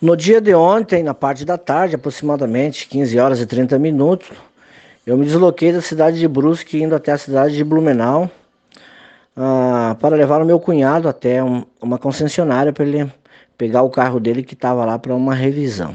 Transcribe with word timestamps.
No 0.00 0.16
dia 0.16 0.40
de 0.40 0.54
ontem, 0.54 1.02
na 1.02 1.12
parte 1.12 1.44
da 1.44 1.58
tarde, 1.58 1.94
aproximadamente 1.94 2.88
15 2.88 3.18
horas 3.18 3.38
e 3.38 3.44
30 3.44 3.78
minutos, 3.78 4.30
eu 5.06 5.14
me 5.14 5.26
desloquei 5.26 5.74
da 5.74 5.82
cidade 5.82 6.18
de 6.18 6.26
Brusque 6.26 6.82
indo 6.82 6.94
até 6.94 7.12
a 7.12 7.18
cidade 7.18 7.54
de 7.54 7.62
Blumenau 7.62 8.30
uh, 9.36 9.94
para 9.96 10.16
levar 10.16 10.40
o 10.40 10.46
meu 10.46 10.58
cunhado 10.58 11.06
até 11.06 11.44
um, 11.44 11.66
uma 11.78 11.98
concessionária 11.98 12.72
para 12.72 12.86
ele 12.86 13.12
pegar 13.58 13.82
o 13.82 13.90
carro 13.90 14.18
dele 14.18 14.42
que 14.42 14.54
estava 14.54 14.86
lá 14.86 14.98
para 14.98 15.14
uma 15.14 15.34
revisão. 15.34 15.94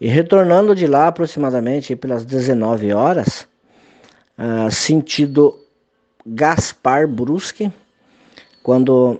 E 0.00 0.06
retornando 0.06 0.72
de 0.72 0.86
lá 0.86 1.08
aproximadamente 1.08 1.96
pelas 1.96 2.24
19 2.24 2.92
horas, 2.92 3.48
uh, 4.38 4.70
sentido 4.70 5.58
Gaspar 6.24 7.08
Brusque, 7.08 7.72
quando 8.62 9.18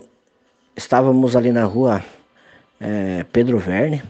estávamos 0.77 1.35
ali 1.35 1.51
na 1.51 1.65
rua 1.65 2.01
é, 2.83 3.25
Pedro 3.33 3.59
Verne, 3.59 4.03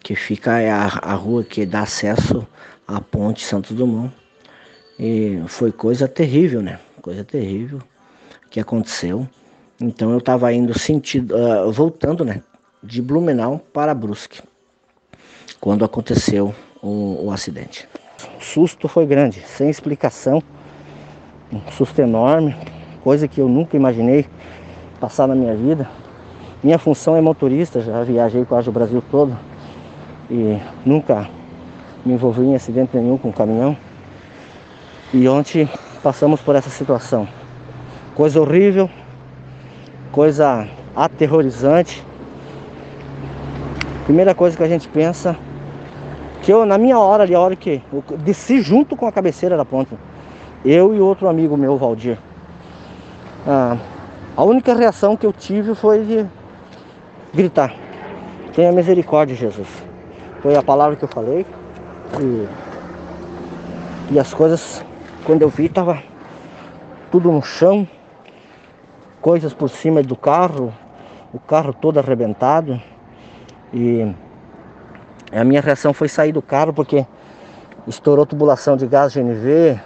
que 0.00 0.16
fica 0.16 0.56
a, 0.56 1.12
a 1.12 1.14
rua 1.14 1.44
que 1.44 1.64
dá 1.64 1.82
acesso 1.82 2.46
à 2.86 3.00
ponte 3.00 3.44
Santos 3.44 3.70
Dumont. 3.76 4.12
E 4.98 5.40
foi 5.46 5.70
coisa 5.70 6.08
terrível, 6.08 6.60
né? 6.60 6.80
Coisa 7.00 7.24
terrível 7.24 7.80
que 8.50 8.60
aconteceu. 8.60 9.26
Então 9.80 10.10
eu 10.10 10.18
estava 10.18 10.52
indo 10.52 10.78
sentido, 10.78 11.34
uh, 11.34 11.72
voltando, 11.72 12.24
né, 12.24 12.42
de 12.82 13.00
Blumenau 13.00 13.58
para 13.72 13.94
Brusque, 13.94 14.40
quando 15.58 15.84
aconteceu 15.84 16.54
o, 16.80 17.26
o 17.26 17.30
acidente. 17.32 17.88
O 18.38 18.44
susto 18.44 18.86
foi 18.86 19.06
grande, 19.06 19.40
sem 19.40 19.70
explicação, 19.70 20.42
um 21.52 21.60
susto 21.72 22.00
enorme, 22.00 22.54
coisa 23.02 23.26
que 23.26 23.40
eu 23.40 23.48
nunca 23.48 23.76
imaginei 23.76 24.26
passar 25.00 25.26
na 25.26 25.34
minha 25.34 25.56
vida. 25.56 25.90
Minha 26.62 26.78
função 26.78 27.16
é 27.16 27.20
motorista, 27.20 27.80
já 27.80 28.04
viajei 28.04 28.44
quase 28.44 28.68
o 28.68 28.72
Brasil 28.72 29.02
todo 29.10 29.36
e 30.30 30.60
nunca 30.86 31.28
me 32.06 32.12
envolvi 32.12 32.42
em 32.42 32.54
acidente 32.54 32.96
nenhum 32.96 33.18
com 33.18 33.32
caminhão. 33.32 33.76
E 35.12 35.28
ontem 35.28 35.68
passamos 36.04 36.40
por 36.40 36.54
essa 36.54 36.70
situação. 36.70 37.26
Coisa 38.14 38.40
horrível, 38.40 38.88
coisa 40.12 40.68
aterrorizante. 40.94 42.04
Primeira 44.04 44.32
coisa 44.32 44.56
que 44.56 44.62
a 44.62 44.68
gente 44.68 44.86
pensa, 44.86 45.36
que 46.42 46.52
eu 46.52 46.64
na 46.64 46.78
minha 46.78 46.96
hora 46.96 47.24
ali, 47.24 47.34
a 47.34 47.40
hora 47.40 47.56
que 47.56 47.82
eu 47.92 48.04
desci 48.18 48.60
junto 48.62 48.96
com 48.96 49.08
a 49.08 49.10
cabeceira 49.10 49.56
da 49.56 49.64
ponte, 49.64 49.98
eu 50.64 50.94
e 50.94 51.00
outro 51.00 51.28
amigo 51.28 51.56
meu, 51.56 51.76
Valdir. 51.76 52.18
Ah, 53.44 53.76
a 54.36 54.44
única 54.44 54.74
reação 54.74 55.16
que 55.16 55.26
eu 55.26 55.32
tive 55.32 55.74
foi 55.74 56.04
de 56.04 56.26
gritar: 57.34 57.74
Tenha 58.54 58.70
misericórdia, 58.72 59.34
Jesus. 59.34 59.68
Foi 60.40 60.54
a 60.54 60.62
palavra 60.62 60.96
que 60.96 61.04
eu 61.04 61.08
falei. 61.08 61.46
E, 62.20 62.48
e 64.12 64.18
as 64.18 64.34
coisas, 64.34 64.84
quando 65.24 65.42
eu 65.42 65.48
vi, 65.48 65.68
tava 65.68 66.02
tudo 67.10 67.32
no 67.32 67.42
chão, 67.42 67.88
coisas 69.20 69.54
por 69.54 69.70
cima 69.70 70.02
do 70.02 70.16
carro, 70.16 70.72
o 71.32 71.38
carro 71.38 71.72
todo 71.72 71.98
arrebentado. 71.98 72.80
E 73.72 74.14
a 75.32 75.44
minha 75.44 75.60
reação 75.60 75.94
foi 75.94 76.08
sair 76.08 76.32
do 76.32 76.42
carro 76.42 76.74
porque 76.74 77.06
estourou 77.86 78.26
tubulação 78.26 78.76
de 78.76 78.86
gás 78.86 79.14
GNV, 79.14 79.80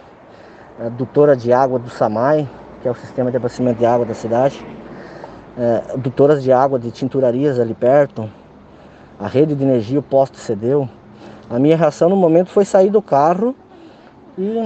adutora 0.81 1.37
de 1.37 1.53
água 1.53 1.79
do 1.79 1.89
SAMAI, 1.89 2.49
que 2.83 2.89
é 2.89 2.91
o 2.91 2.95
sistema 2.95 3.31
de 3.31 3.37
abastecimento 3.37 3.79
de 3.79 3.87
água 3.87 4.05
da 4.05 4.15
cidade 4.15 4.76
é, 5.57 5.97
dutoras 5.97 6.43
de 6.43 6.53
água 6.53 6.79
de 6.79 6.91
tinturarias 6.91 7.59
ali 7.59 7.75
perto, 7.75 8.29
a 9.19 9.27
rede 9.27 9.55
de 9.55 9.65
energia, 9.65 9.99
o 9.99 10.03
posto 10.03 10.37
cedeu. 10.37 10.89
A 11.49 11.59
minha 11.59 11.77
reação 11.77 12.09
no 12.09 12.17
momento 12.17 12.51
foi 12.51 12.65
sair 12.65 12.91
do 12.91 13.01
carro 13.01 13.55
e, 14.37 14.59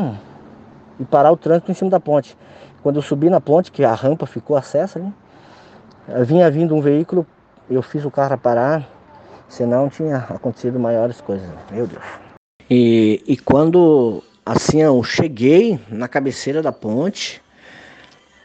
e 0.98 1.04
parar 1.04 1.30
o 1.30 1.36
trânsito 1.36 1.70
em 1.70 1.74
cima 1.74 1.90
da 1.90 2.00
ponte. 2.00 2.36
Quando 2.82 2.96
eu 2.96 3.02
subi 3.02 3.28
na 3.30 3.40
ponte, 3.40 3.70
que 3.70 3.84
a 3.84 3.94
rampa 3.94 4.26
ficou 4.26 4.56
acessa 4.56 4.98
ali, 4.98 5.12
vinha 6.24 6.50
vindo 6.50 6.74
um 6.74 6.80
veículo, 6.80 7.26
eu 7.70 7.82
fiz 7.82 8.04
o 8.04 8.10
carro 8.10 8.36
parar, 8.38 8.88
senão 9.48 9.88
tinha 9.88 10.16
acontecido 10.30 10.80
maiores 10.80 11.20
coisas. 11.20 11.48
Meu 11.70 11.86
Deus. 11.86 12.02
E, 12.68 13.22
e 13.26 13.36
quando 13.36 14.22
assim 14.44 14.80
eu 14.80 15.02
cheguei 15.02 15.78
na 15.88 16.08
cabeceira 16.08 16.62
da 16.62 16.72
ponte, 16.72 17.42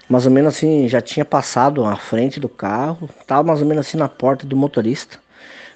mais 0.07 0.25
ou 0.25 0.31
menos 0.31 0.55
assim, 0.55 0.87
já 0.87 1.01
tinha 1.01 1.25
passado 1.25 1.83
à 1.83 1.95
frente 1.95 2.39
do 2.39 2.47
carro, 2.47 3.09
estava 3.19 3.43
mais 3.43 3.61
ou 3.61 3.67
menos 3.67 3.87
assim 3.87 3.97
na 3.97 4.07
porta 4.07 4.45
do 4.45 4.55
motorista, 4.55 5.19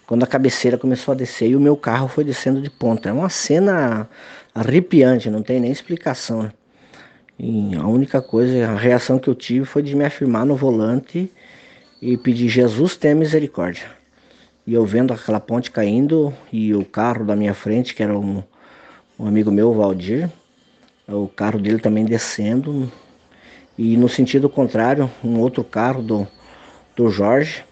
quando 0.06 0.24
a 0.24 0.28
cabeceira 0.28 0.78
começou 0.78 1.12
a 1.14 1.16
descer 1.16 1.50
e 1.50 1.56
o 1.56 1.60
meu 1.60 1.76
carro 1.76 2.08
foi 2.08 2.24
descendo 2.24 2.62
de 2.62 2.70
ponta. 2.70 3.10
É 3.10 3.14
uma 3.14 3.30
cena 3.30 4.08
arrepiante, 4.54 5.30
não 5.30 5.42
tem 5.42 5.60
nem 5.60 5.72
explicação. 5.72 6.44
Né? 6.44 6.52
E 7.40 7.76
a 7.76 7.88
única 7.88 8.22
coisa, 8.22 8.70
a 8.70 8.76
reação 8.76 9.18
que 9.18 9.30
eu 9.30 9.36
tive 9.36 9.66
foi 9.66 9.82
de 9.82 9.96
me 9.96 10.06
afirmar 10.06 10.46
no 10.46 10.56
volante 10.56 11.32
e 12.02 12.18
pedir 12.18 12.50
Jesus 12.50 12.96
tenha 12.96 13.16
misericórdia. 13.16 13.86
E 14.68 14.74
eu 14.74 14.86
vendo 14.86 15.14
aquela 15.14 15.40
ponte 15.40 15.72
caindo 15.72 16.34
e 16.52 16.74
o 16.76 16.86
carro 16.86 17.26
da 17.26 17.36
minha 17.36 17.54
frente, 17.54 17.96
que 17.96 18.04
era 18.04 18.18
um, 18.18 18.44
um 19.18 19.26
amigo 19.26 19.52
meu, 19.52 19.74
Valdir, 19.74 20.30
o 21.08 21.28
carro 21.28 21.60
dele 21.60 21.80
também 21.80 22.06
descendo, 22.06 22.92
e 23.82 23.96
no 23.96 24.10
sentido 24.10 24.50
contrário, 24.50 25.10
um 25.24 25.40
outro 25.40 25.64
carro 25.64 26.04
do, 26.04 26.28
do 26.98 27.10
Jorge, 27.10 27.64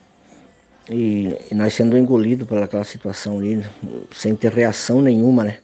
e, 0.89 1.37
e 1.51 1.53
nós 1.53 1.73
sendo 1.73 1.97
engolidos 1.97 2.47
por 2.47 2.63
aquela 2.63 2.85
situação 2.85 3.39
ali, 3.39 3.61
sem 4.15 4.33
ter 4.33 4.53
reação 4.53 5.01
nenhuma, 5.01 5.43
né? 5.43 5.57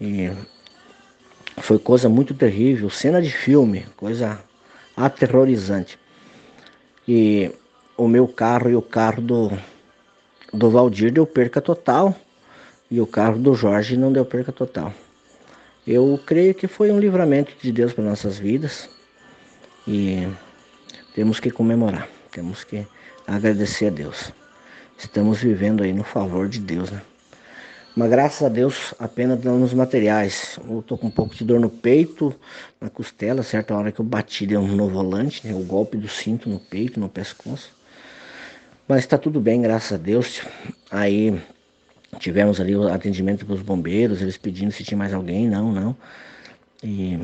E 0.00 0.28
foi 1.58 1.78
coisa 1.78 2.08
muito 2.08 2.34
terrível, 2.34 2.90
cena 2.90 3.22
de 3.22 3.30
filme, 3.30 3.86
coisa 3.96 4.40
aterrorizante. 4.96 5.96
E 7.06 7.52
o 7.96 8.08
meu 8.08 8.26
carro 8.26 8.68
e 8.68 8.74
o 8.74 8.82
carro 8.82 9.22
do, 9.22 9.52
do 10.52 10.68
Valdir 10.68 11.12
deu 11.12 11.24
perca 11.24 11.60
total, 11.60 12.12
e 12.90 13.00
o 13.00 13.06
carro 13.06 13.38
do 13.38 13.54
Jorge 13.54 13.96
não 13.96 14.12
deu 14.12 14.24
perca 14.24 14.50
total. 14.50 14.92
Eu 15.86 16.20
creio 16.26 16.56
que 16.56 16.66
foi 16.66 16.90
um 16.90 16.98
livramento 16.98 17.52
de 17.62 17.70
Deus 17.70 17.92
para 17.92 18.02
nossas 18.02 18.36
vidas. 18.36 18.97
E 19.90 20.28
temos 21.14 21.40
que 21.40 21.50
comemorar, 21.50 22.06
temos 22.30 22.62
que 22.62 22.86
agradecer 23.26 23.86
a 23.86 23.90
Deus. 23.90 24.30
Estamos 24.98 25.40
vivendo 25.40 25.82
aí 25.82 25.94
no 25.94 26.04
favor 26.04 26.46
de 26.46 26.60
Deus, 26.60 26.90
né? 26.90 27.00
Mas 27.96 28.10
graças 28.10 28.42
a 28.42 28.50
Deus, 28.50 28.94
apenas 28.98 29.40
danos 29.40 29.72
materiais. 29.72 30.60
Eu 30.68 30.82
tô 30.82 30.98
com 30.98 31.06
um 31.06 31.10
pouco 31.10 31.34
de 31.34 31.42
dor 31.42 31.58
no 31.58 31.70
peito, 31.70 32.34
na 32.78 32.90
costela, 32.90 33.42
certa 33.42 33.74
hora 33.74 33.90
que 33.90 33.98
eu 33.98 34.04
bati 34.04 34.46
no 34.46 34.90
volante, 34.90 35.46
né? 35.46 35.54
o 35.54 35.64
golpe 35.64 35.96
do 35.96 36.06
cinto 36.06 36.50
no 36.50 36.60
peito, 36.60 37.00
no 37.00 37.08
pescoço. 37.08 37.72
Mas 38.86 38.98
está 38.98 39.16
tudo 39.16 39.40
bem, 39.40 39.62
graças 39.62 39.94
a 39.94 39.96
Deus. 39.96 40.42
Aí 40.90 41.40
tivemos 42.18 42.60
ali 42.60 42.76
o 42.76 42.88
atendimento 42.88 43.46
dos 43.46 43.62
bombeiros, 43.62 44.20
eles 44.20 44.36
pedindo 44.36 44.70
se 44.70 44.84
tinha 44.84 44.98
mais 44.98 45.14
alguém, 45.14 45.48
não, 45.48 45.72
não. 45.72 45.96
E 46.84 47.18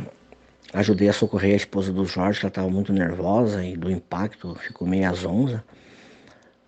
Ajudei 0.74 1.08
a 1.08 1.12
socorrer 1.12 1.52
a 1.52 1.56
esposa 1.56 1.92
do 1.92 2.04
Jorge, 2.04 2.40
que 2.40 2.46
ela 2.46 2.50
estava 2.50 2.68
muito 2.68 2.92
nervosa 2.92 3.64
e 3.64 3.76
do 3.76 3.88
impacto 3.88 4.56
ficou 4.56 4.88
meio 4.88 5.08
às 5.08 5.20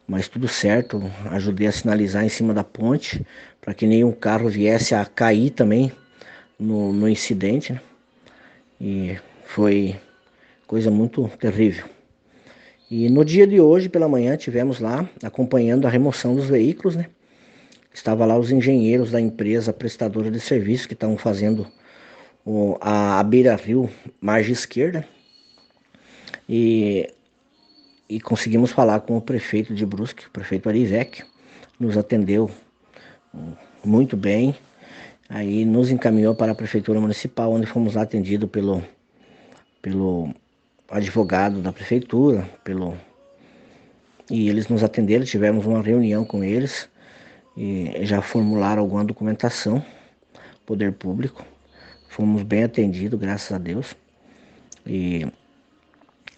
Mas 0.07 0.29
tudo 0.29 0.47
certo, 0.47 1.03
ajudei 1.25 1.67
a 1.67 1.73
sinalizar 1.73 2.25
em 2.25 2.29
cima 2.29 2.55
da 2.55 2.63
ponte 2.63 3.27
para 3.61 3.75
que 3.75 3.85
nenhum 3.85 4.13
carro 4.13 4.49
viesse 4.49 4.95
a 4.95 5.05
cair 5.05 5.51
também 5.51 5.91
no, 6.57 6.93
no 6.93 7.09
incidente. 7.09 7.73
Né? 7.73 7.81
E 8.81 9.19
foi 9.45 9.99
coisa 10.69 10.89
muito 10.89 11.29
terrível. 11.41 11.87
E 12.89 13.11
no 13.11 13.25
dia 13.25 13.45
de 13.45 13.61
hoje, 13.61 13.89
pela 13.89 14.09
manhã, 14.09 14.37
tivemos 14.37 14.79
lá 14.79 15.11
acompanhando 15.21 15.85
a 15.85 15.91
remoção 15.91 16.37
dos 16.37 16.47
veículos, 16.47 16.95
né? 16.95 17.07
Estava 17.93 18.25
lá 18.25 18.39
os 18.39 18.53
engenheiros 18.53 19.11
da 19.11 19.21
empresa 19.21 19.73
prestadora 19.73 20.31
de 20.31 20.39
serviço 20.39 20.87
que 20.87 20.95
estavam 20.95 21.19
fazendo 21.19 21.67
a, 22.81 23.23
beira-rio, 23.25 23.91
margem 24.21 24.53
esquerda, 24.53 25.07
e, 26.49 27.13
e 28.09 28.21
conseguimos 28.21 28.71
falar 28.71 29.01
com 29.01 29.17
o 29.17 29.21
prefeito 29.21 29.75
de 29.75 29.85
Brusque, 29.85 30.27
o 30.27 30.31
prefeito 30.31 30.69
Arivec, 30.69 31.25
nos 31.79 31.97
atendeu 31.97 32.51
muito 33.85 34.17
bem, 34.17 34.55
aí 35.29 35.65
nos 35.65 35.91
encaminhou 35.91 36.35
para 36.35 36.53
a 36.53 36.55
prefeitura 36.55 37.01
municipal, 37.01 37.53
onde 37.53 37.67
fomos 37.67 37.97
atendidos 37.97 38.49
pelo, 38.49 38.83
pelo 39.83 40.33
advogado 40.89 41.61
da 41.61 41.73
prefeitura, 41.73 42.49
pelo 42.63 42.97
e 44.29 44.49
eles 44.49 44.67
nos 44.67 44.83
atenderam, 44.83 45.25
tivemos 45.25 45.67
uma 45.67 45.81
reunião 45.81 46.25
com 46.25 46.43
eles 46.43 46.89
e 47.57 47.93
já 48.03 48.21
formularam 48.21 48.83
alguma 48.83 49.05
documentação, 49.05 49.85
poder 50.65 50.93
público, 50.93 51.45
Fomos 52.17 52.43
bem 52.43 52.65
atendidos, 52.65 53.21
graças 53.21 53.53
a 53.53 53.59
Deus. 53.59 53.95
E 54.87 55.27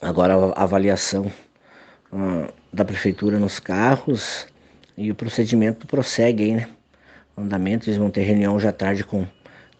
agora 0.02 0.34
a 0.34 0.64
avaliação 0.64 1.30
uh, 2.12 2.52
da 2.72 2.84
prefeitura 2.84 3.38
nos 3.38 3.60
carros 3.60 4.48
E 4.96 5.08
o 5.12 5.14
procedimento 5.14 5.86
prossegue 5.86 6.42
aí, 6.42 6.54
né? 6.56 6.68
Andamento, 7.36 7.88
eles 7.88 7.96
vão 7.96 8.10
ter 8.10 8.22
reunião 8.22 8.58
à 8.58 8.72
tarde 8.72 9.04
com, 9.04 9.24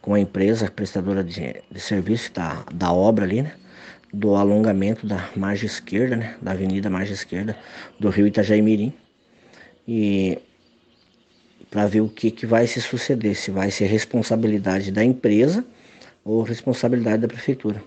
com 0.00 0.15
a 0.15 0.21
empresa 0.21 0.71
prestadora 0.71 1.25
de, 1.25 1.61
de 1.69 1.81
serviço 1.81 2.33
da, 2.33 2.65
da 2.73 2.93
obra 2.93 3.25
ali, 3.25 3.43
né? 3.43 3.55
Do 4.15 4.37
alongamento 4.37 5.05
da 5.05 5.29
margem 5.35 5.67
esquerda, 5.67 6.15
né? 6.15 6.37
Da 6.41 6.53
avenida 6.53 6.89
margem 6.89 7.15
esquerda 7.15 7.56
do 7.99 8.09
rio 8.09 8.29
Itajaimirim. 8.29 8.94
E 9.89 10.39
para 11.69 11.89
ver 11.89 12.03
o 12.03 12.09
que, 12.09 12.31
que 12.31 12.47
vai 12.47 12.69
se 12.69 12.81
suceder, 12.81 13.35
se 13.35 13.51
vai 13.51 13.73
ser 13.73 13.87
responsabilidade 13.87 14.93
da 14.93 15.03
empresa 15.03 15.67
ou 16.25 16.43
responsabilidade 16.43 17.23
da 17.23 17.29
prefeitura, 17.29 17.82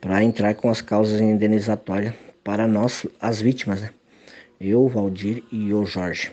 para 0.00 0.22
entrar 0.22 0.54
com 0.54 0.70
as 0.70 0.80
causas 0.80 1.20
indenizatórias 1.20 2.14
para 2.44 2.66
nós, 2.66 3.06
as 3.20 3.40
vítimas, 3.40 3.80
né? 3.82 3.90
Eu, 4.60 4.88
Valdir 4.88 5.42
e 5.50 5.74
o 5.74 5.84
Jorge. 5.84 6.32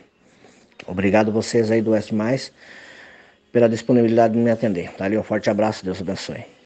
Obrigado 0.87 1.31
vocês 1.31 1.71
aí 1.71 1.81
do 1.81 1.91
Oeste 1.91 2.13
Mais 2.13 2.51
pela 3.51 3.67
disponibilidade 3.69 4.33
de 4.33 4.39
me 4.39 4.51
atender. 4.51 4.91
Tá 4.93 5.05
ali 5.05 5.17
um 5.17 5.23
forte 5.23 5.49
abraço, 5.49 5.83
Deus 5.83 6.01
abençoe. 6.01 6.53